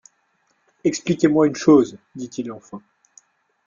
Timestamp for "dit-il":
2.15-2.51